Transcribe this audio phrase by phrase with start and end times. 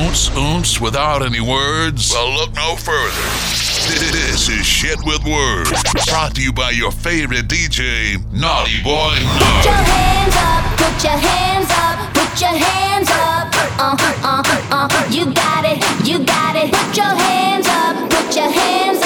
[0.00, 2.12] oonce oonce without any words?
[2.12, 3.26] Well, look no further.
[4.12, 5.70] This is Shit with Words,
[6.06, 11.18] brought to you by your favorite DJ, Naughty Boy Put your hands up, put your
[11.18, 13.50] hands up, put your hands up.
[13.78, 15.08] Uh, uh, uh, uh.
[15.10, 16.72] You got it, you got it.
[16.72, 18.99] Put your hands up, put your hands up.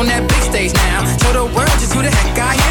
[0.00, 1.04] on that big stage now.
[1.20, 2.69] Show the world just who the heck I am.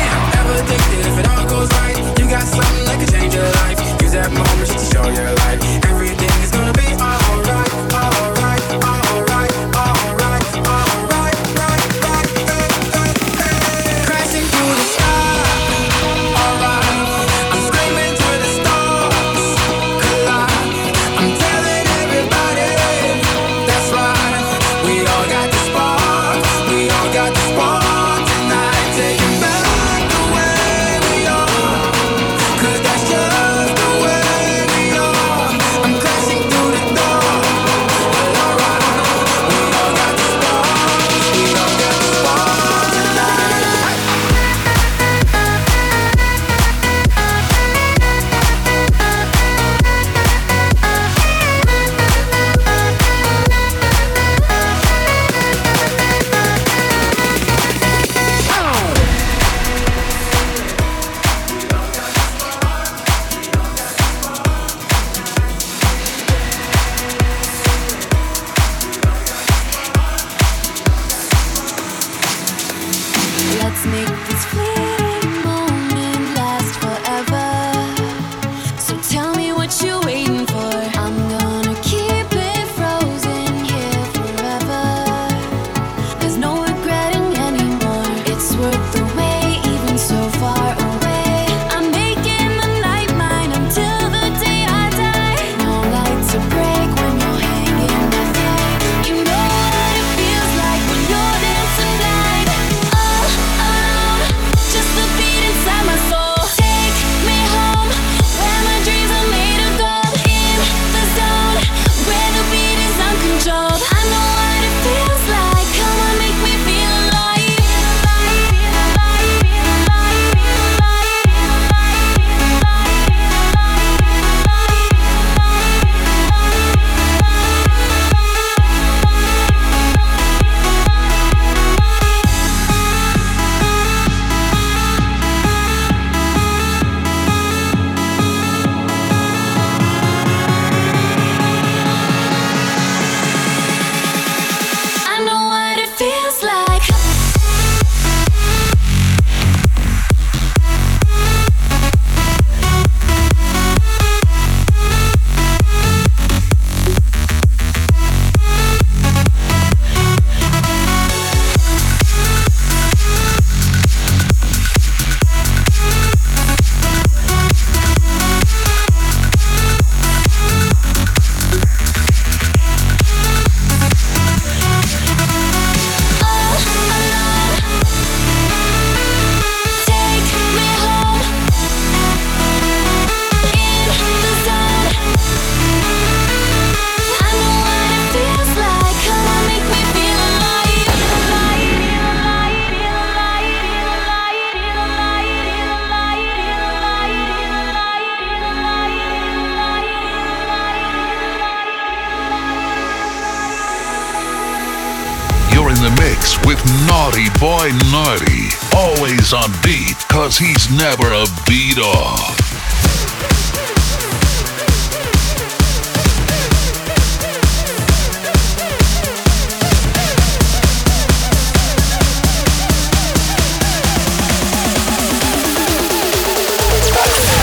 [210.39, 212.38] he's never a beat off.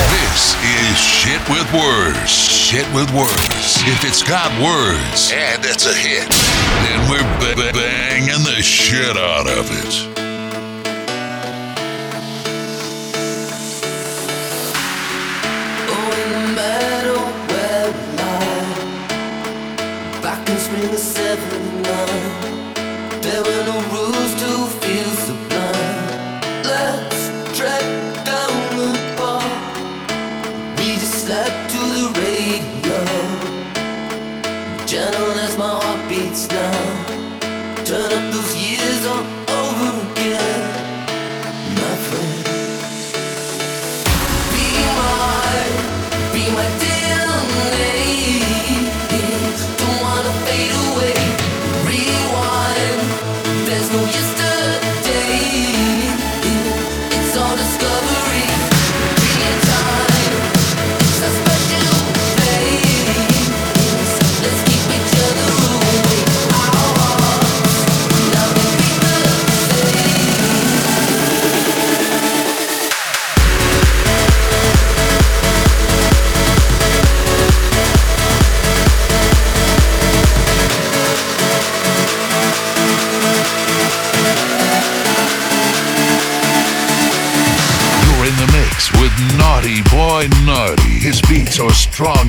[0.09, 3.33] This is Shit with words, shit with words.
[3.85, 9.47] If it's got words and it's a hit, then we're b- banging the shit out
[9.47, 10.16] of it.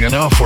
[0.09, 0.38] enough.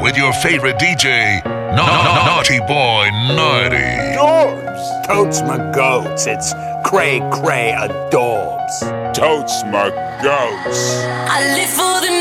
[0.00, 4.16] with your favorite DJ, Na- Na- Naughty Boy Naughty.
[4.16, 5.06] Dorbs!
[5.06, 6.52] Totes my goats, it's
[6.84, 8.80] cray cray adorbs.
[9.14, 9.90] Totes my
[10.22, 11.04] goats.
[11.28, 12.19] I live for the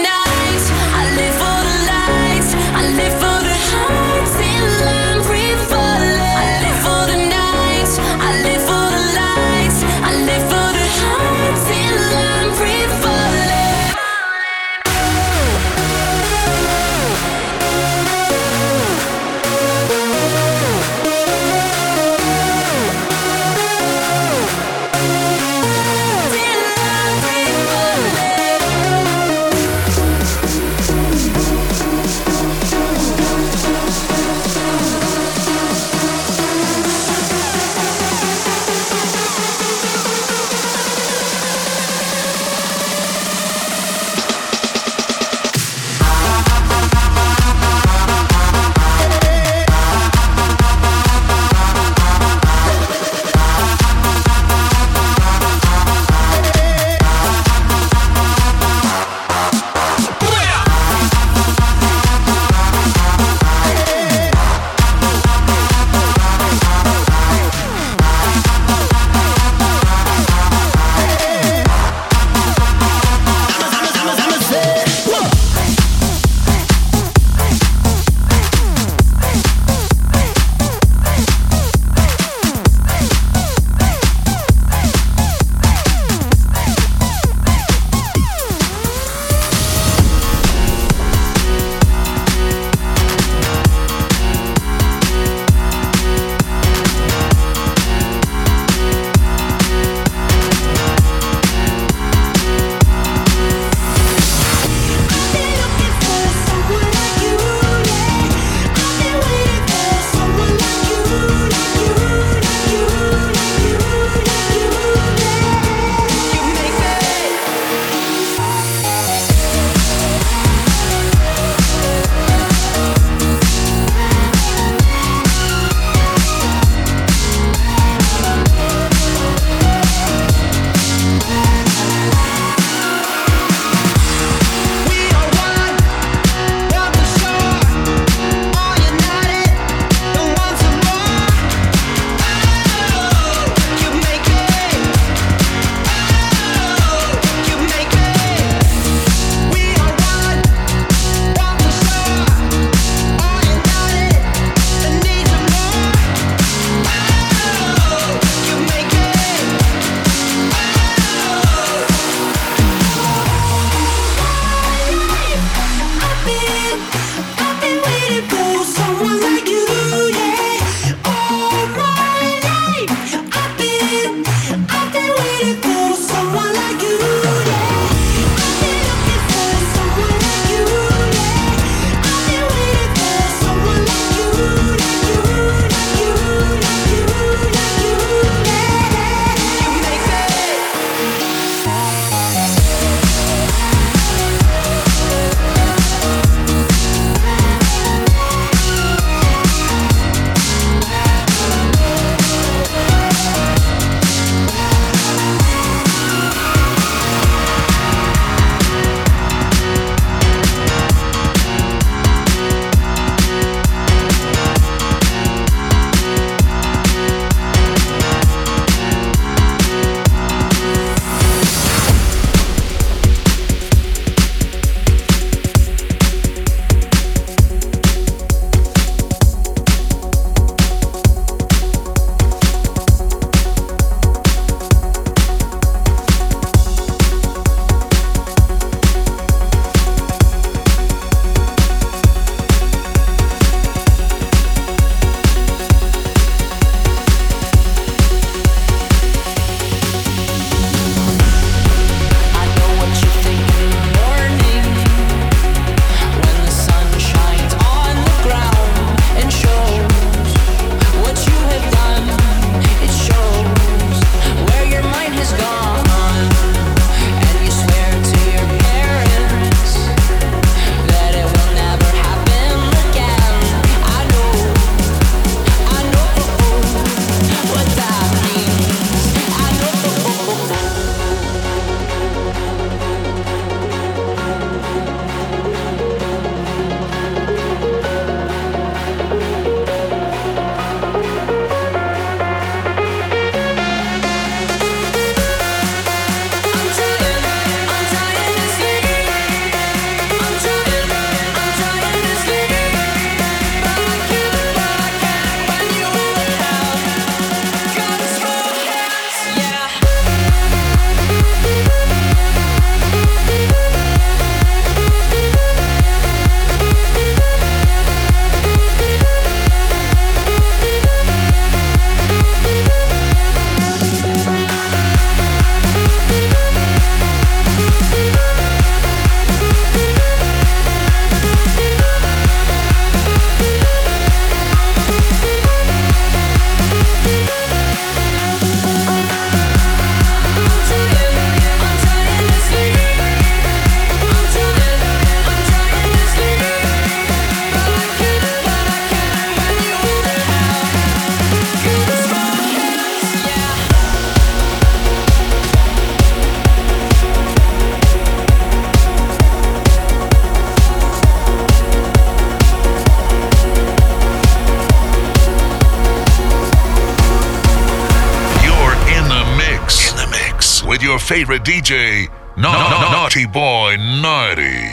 [371.29, 372.07] favorite DJ,
[372.37, 374.67] Naughty Boy Naughty.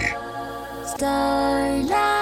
[0.86, 2.15] Starlight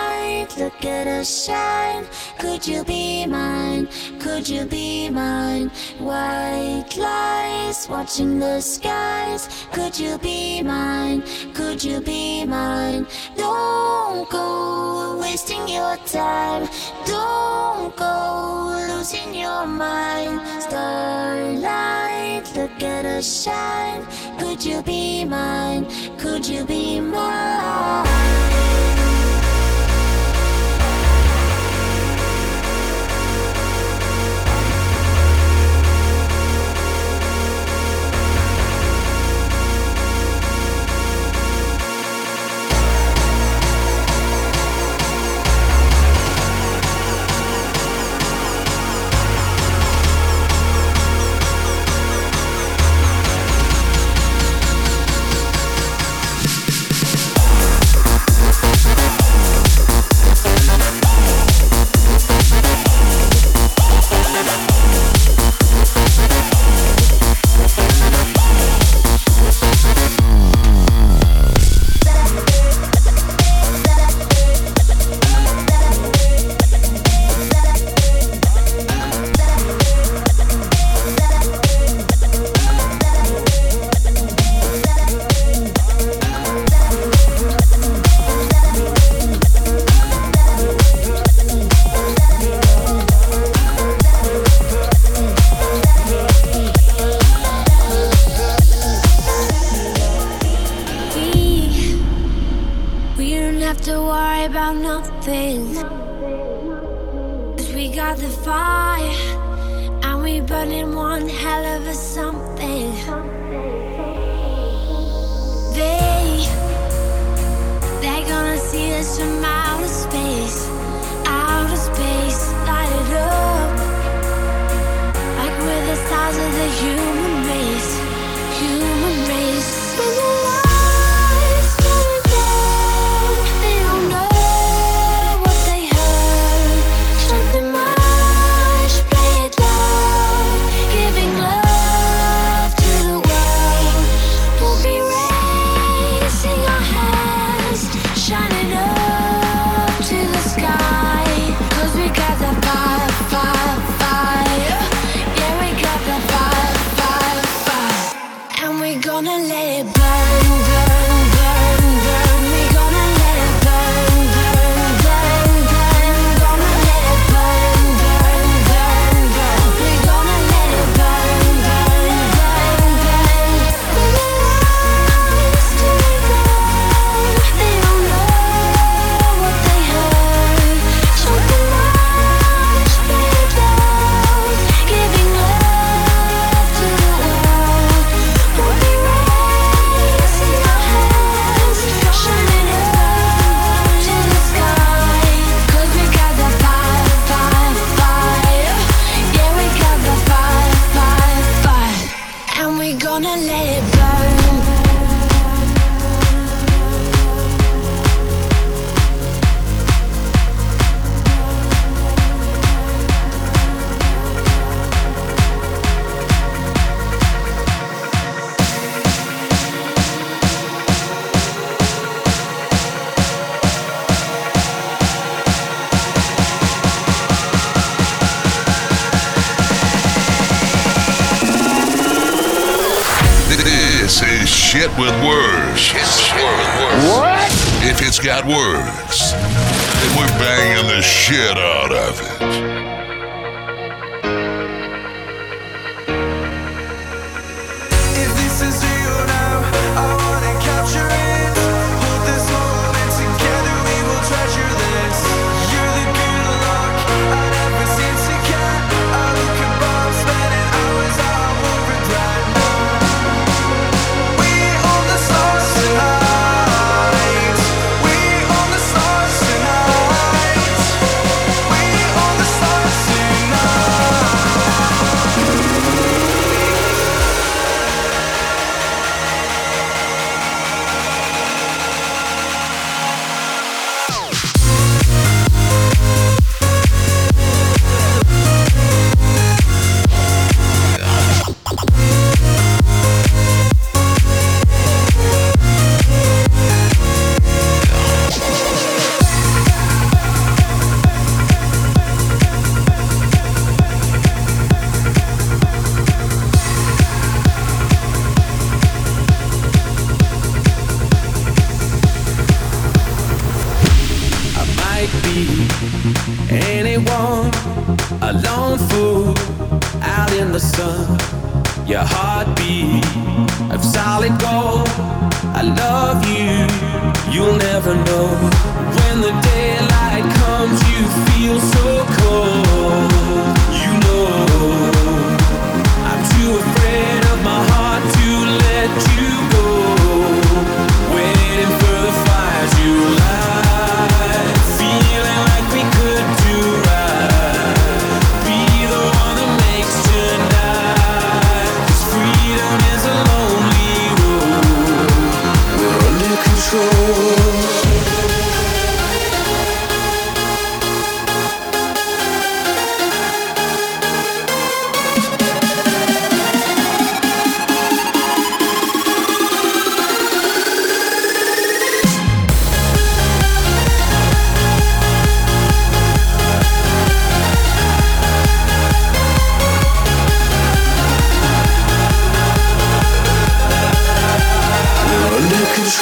[0.57, 2.07] look at us shine.
[2.39, 3.89] Could you be mine?
[4.21, 5.71] Could you be mine?
[5.99, 9.49] White lies watching the skies.
[9.73, 11.23] Could you be mine?
[11.55, 13.07] Could you be mine?
[13.37, 16.69] Don't go wasting your time.
[17.07, 20.41] Don't go losing your mind.
[20.63, 24.07] Starlight, look at us shine.
[24.39, 25.87] Could you be mine?
[26.19, 28.05] Could you be mine?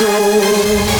[0.05, 0.92] Under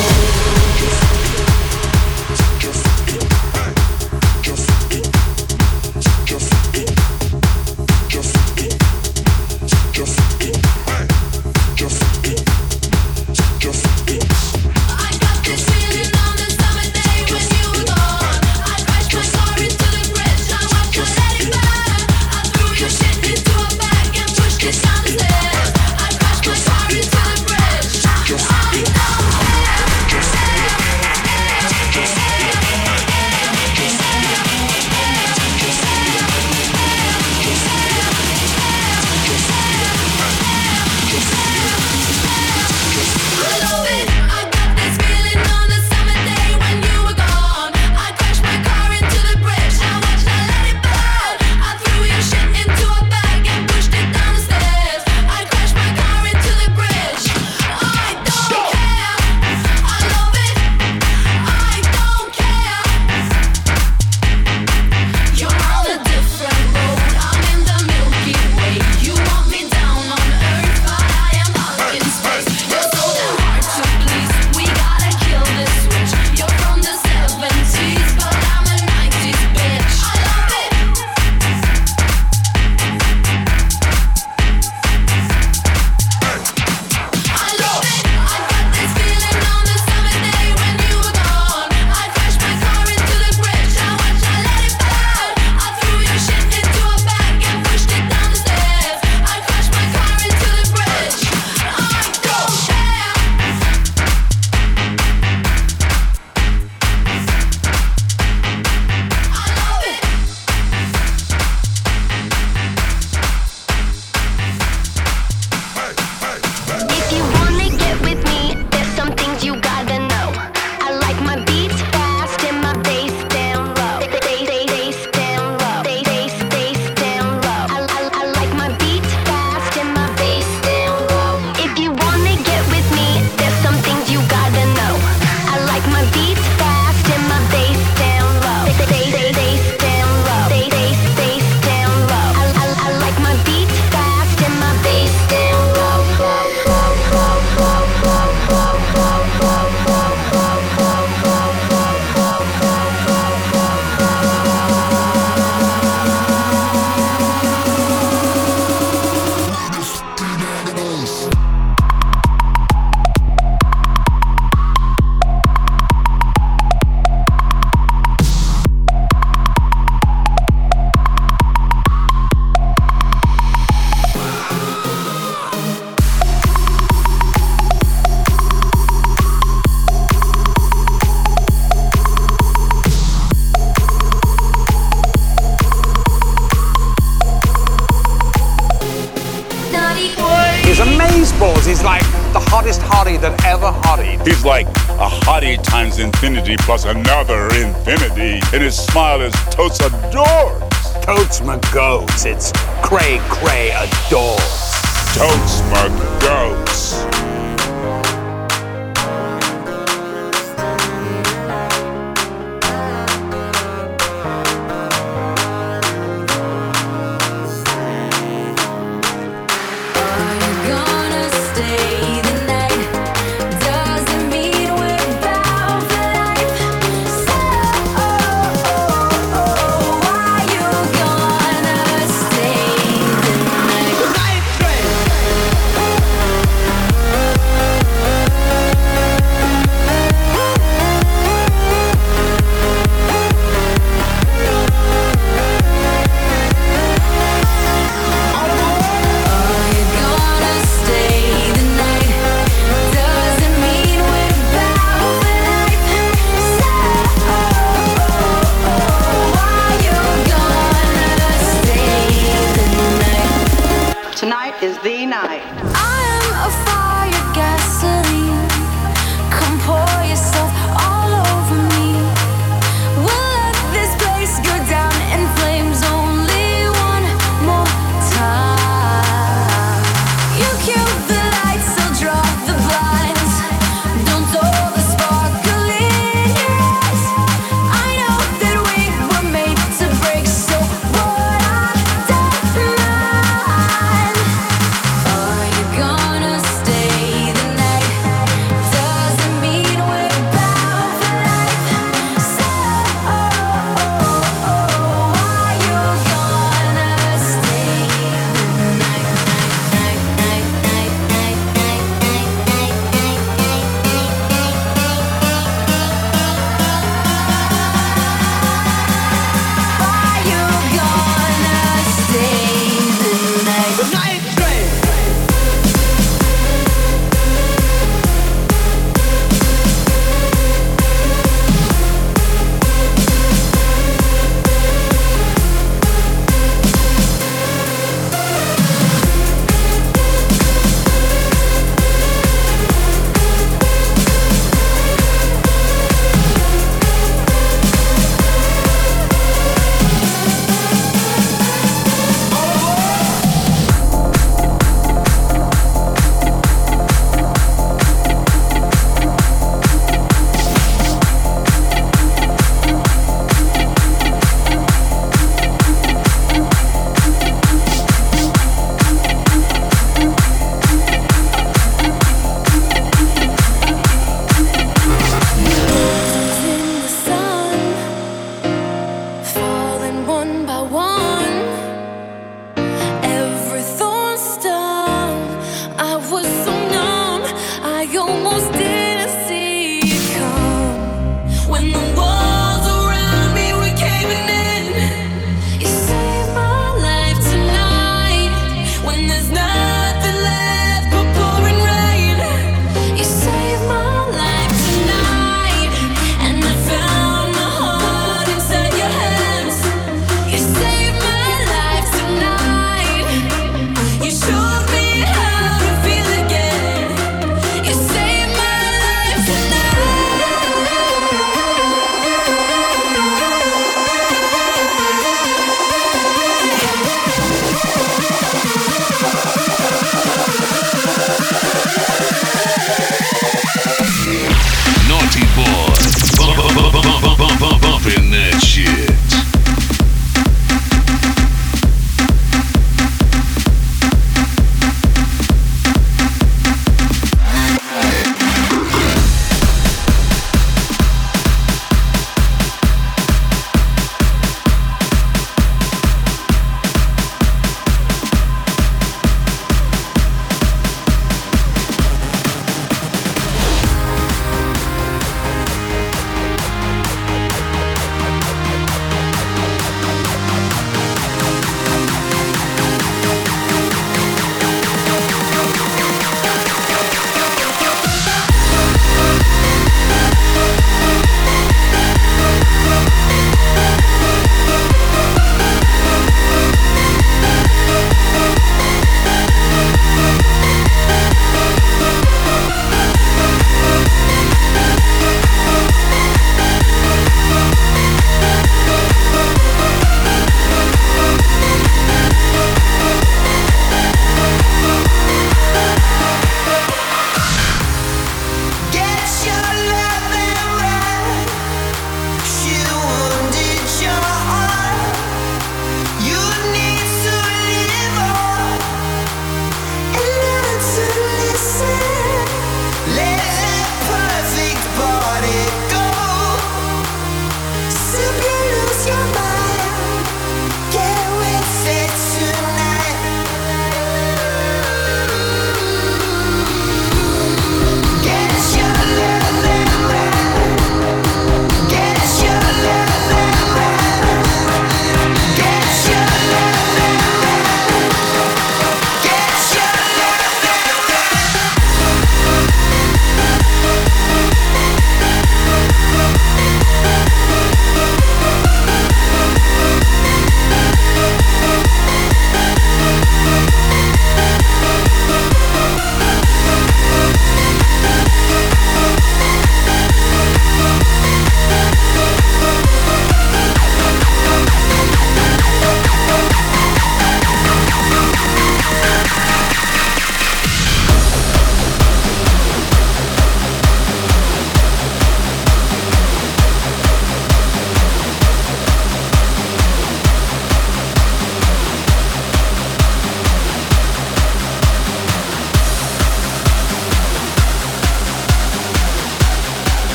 [196.53, 199.32] infinity plus another infinity, and his smile is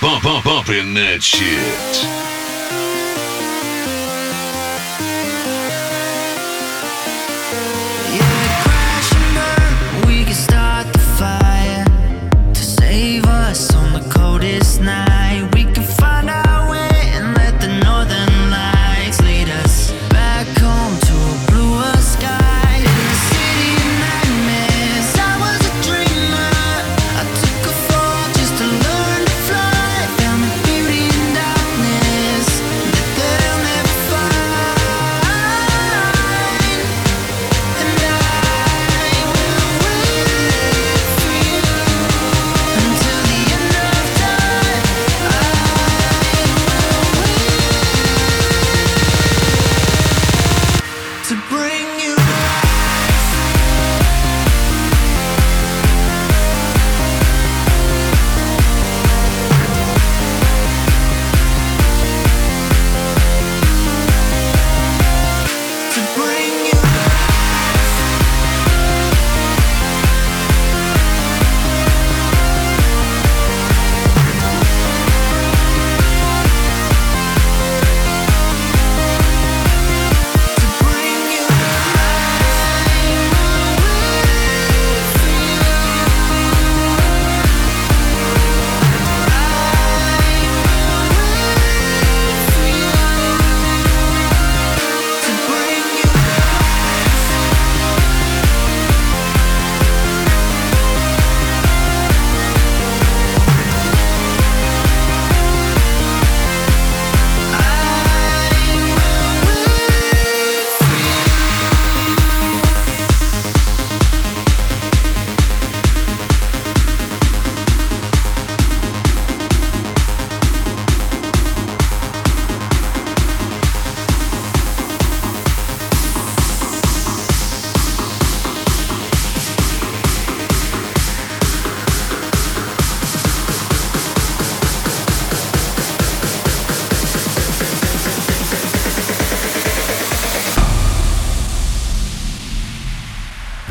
[0.00, 2.47] bump, bumping that shit.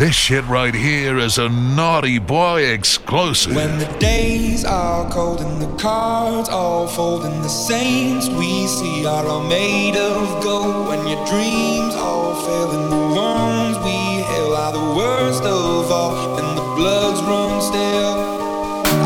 [0.08, 3.54] This shit right here is a naughty boy exclusive.
[3.54, 9.06] When the days are cold and the cards all fold and the saints we see
[9.06, 10.88] are all made of gold.
[10.88, 16.40] When your dreams all fail and the wounds we heal are the worst of all
[16.40, 18.16] and the bloods run stale.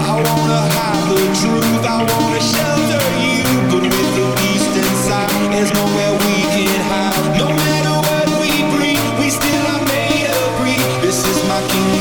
[0.06, 3.42] I wanna hide the truth, I wanna shelter you,
[3.74, 6.11] but with the beast inside, there's nowhere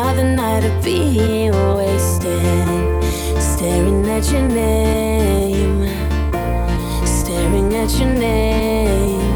[0.00, 3.04] another night of being wasted,
[3.38, 5.86] staring at your name,
[7.04, 9.29] staring at your name.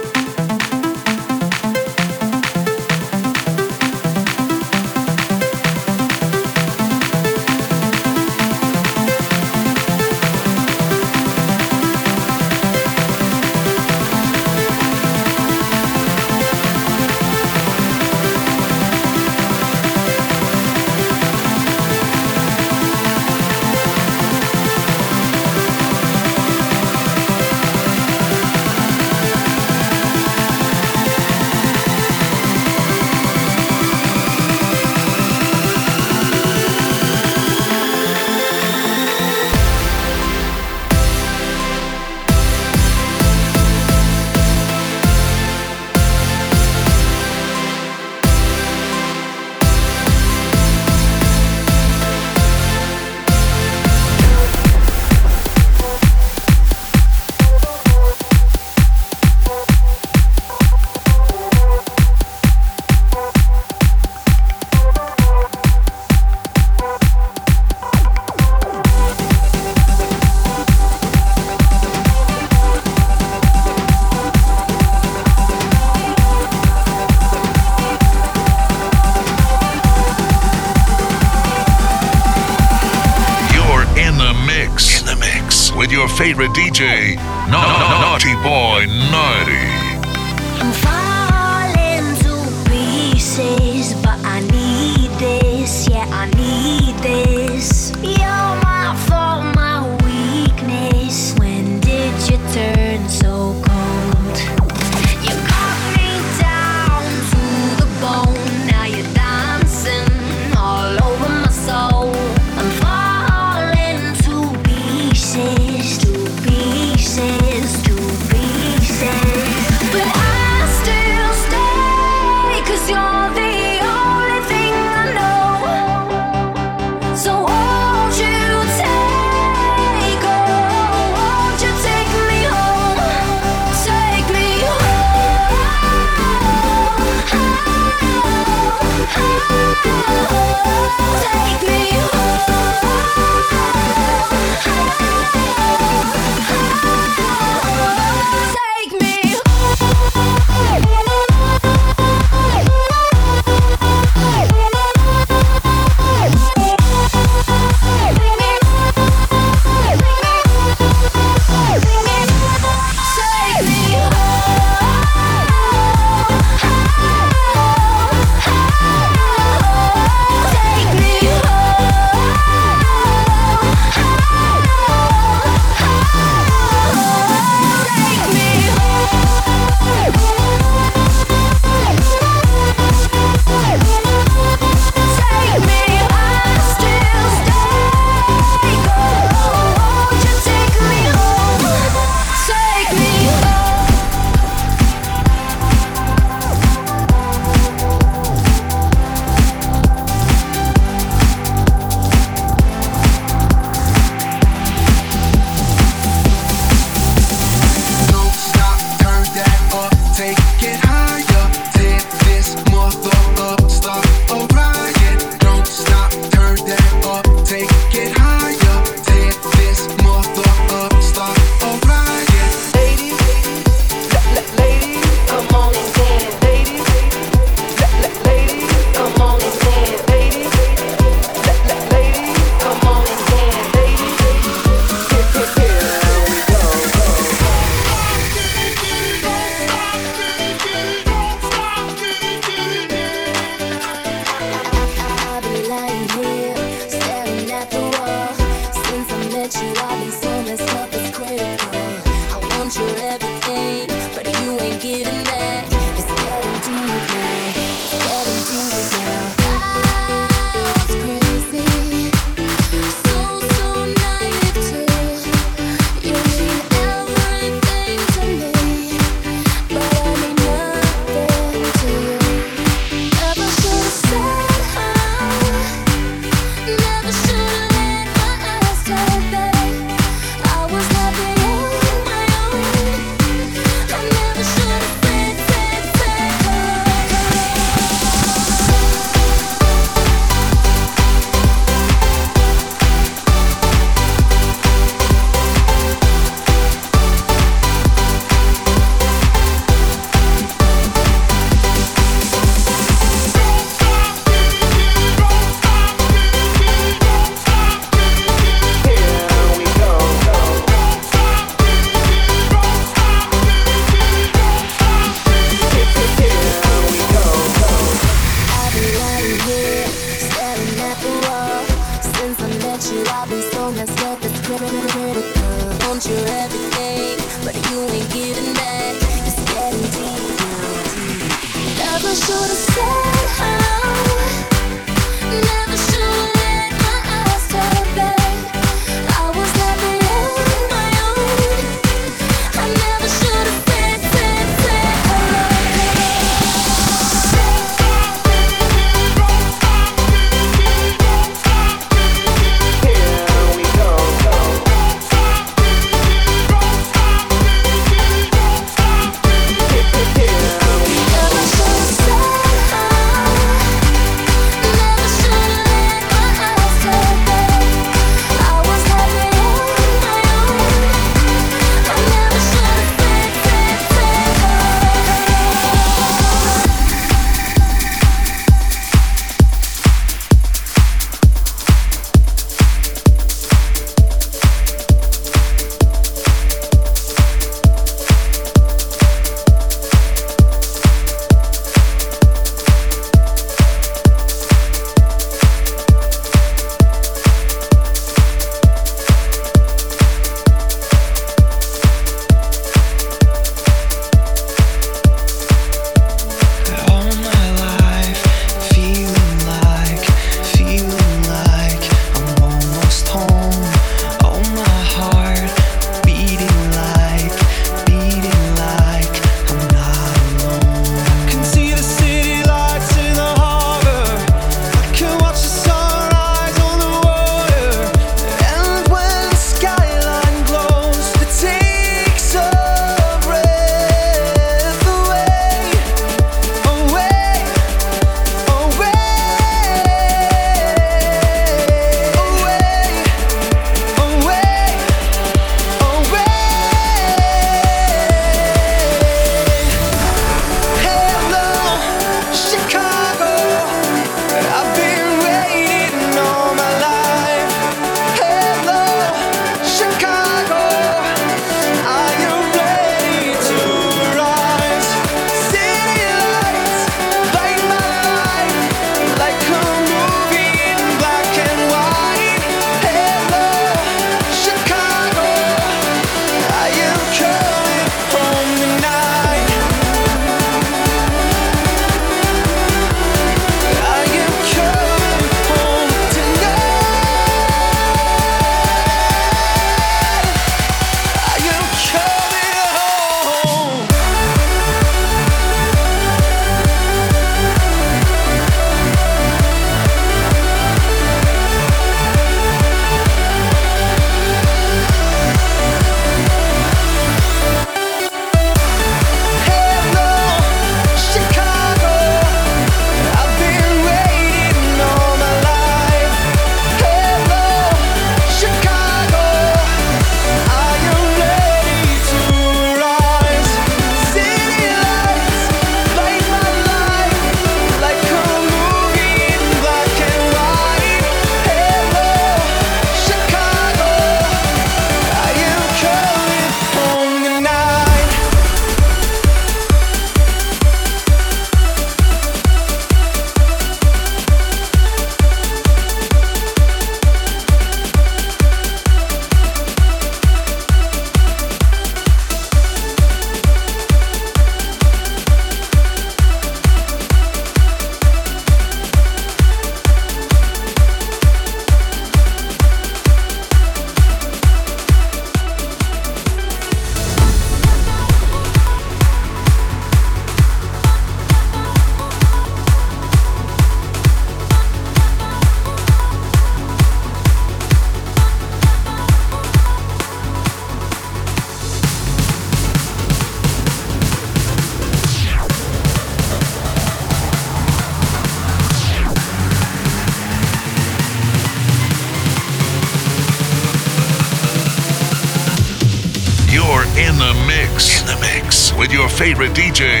[599.31, 600.00] favorite DJ.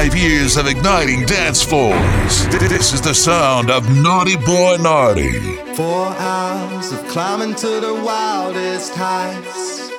[0.00, 2.46] Five years of igniting dance floors.
[2.48, 5.30] This is the sound of Naughty Boy Naughty.
[5.74, 9.90] Four hours of climbing to the wildest heights.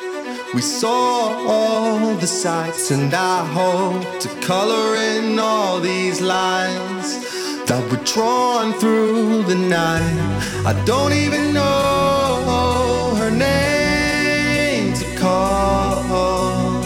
[0.56, 7.08] We saw all the sights, and I hope to color in all these lines
[7.68, 10.18] that were drawn through the night.
[10.66, 16.82] I don't even know her name to call.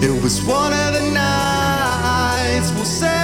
[0.00, 1.39] It was one of the nights
[2.90, 3.19] say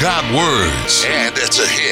[0.00, 1.89] got words, and it's a hit.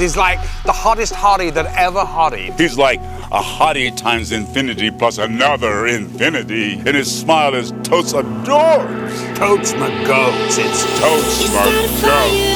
[0.00, 2.58] He's like the hottest hottie that ever hottie.
[2.58, 9.38] He's like a hottie times infinity plus another infinity, and his smile is totes adores.
[9.38, 10.56] Totes my goats.
[10.58, 12.49] It's totes my goats.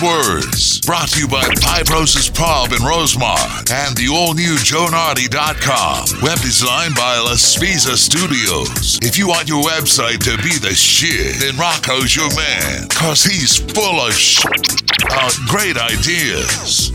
[0.00, 6.22] With Words, brought to you by Pipe Roses Pub in Rosemont and the all-new JoeNardi.com.
[6.22, 8.98] Web design by La Spisa Studios.
[9.02, 13.58] If you want your website to be the shit, then Rocco's your man, cause he's
[13.58, 14.44] full of sh-
[15.10, 16.90] uh, great ideas.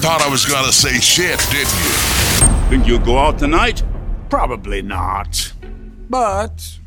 [0.00, 2.68] Thought I was gonna say shit, didn't you?
[2.70, 3.82] Think you'll go out tonight?
[4.28, 5.52] Probably not.
[6.10, 6.78] But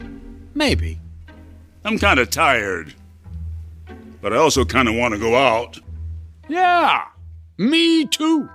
[0.53, 0.99] maybe.
[1.85, 2.93] I'm kind of tired.
[4.27, 5.79] But I also kind of want to go out.
[6.49, 7.05] Yeah,
[7.57, 8.49] me too.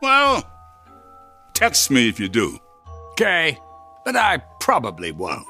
[0.00, 0.50] Well,
[1.52, 2.58] text me if you do.
[3.10, 3.58] Okay,
[4.06, 5.46] but I probably won't.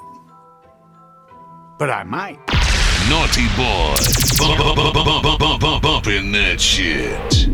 [1.79, 2.41] But I might.
[3.09, 3.95] Naughty boy.
[4.39, 7.49] Bump, bump, bump, bump, bump, bump, bumping that shit.